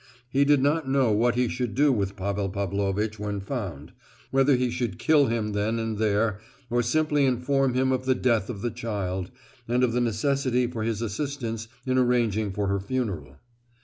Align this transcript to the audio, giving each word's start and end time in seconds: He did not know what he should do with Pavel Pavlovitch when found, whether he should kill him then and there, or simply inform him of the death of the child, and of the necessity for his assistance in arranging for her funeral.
He 0.31 0.45
did 0.45 0.63
not 0.63 0.89
know 0.89 1.11
what 1.11 1.35
he 1.35 1.47
should 1.47 1.75
do 1.75 1.91
with 1.91 2.15
Pavel 2.15 2.49
Pavlovitch 2.49 3.19
when 3.19 3.39
found, 3.39 3.93
whether 4.31 4.55
he 4.55 4.71
should 4.71 4.97
kill 4.97 5.27
him 5.27 5.51
then 5.51 5.77
and 5.77 5.99
there, 5.99 6.39
or 6.71 6.81
simply 6.81 7.23
inform 7.23 7.75
him 7.75 7.91
of 7.91 8.05
the 8.05 8.15
death 8.15 8.49
of 8.49 8.63
the 8.63 8.71
child, 8.71 9.29
and 9.67 9.83
of 9.83 9.93
the 9.93 10.01
necessity 10.01 10.65
for 10.65 10.81
his 10.81 11.03
assistance 11.03 11.67
in 11.85 11.99
arranging 11.99 12.51
for 12.51 12.65
her 12.65 12.79
funeral. 12.79 13.35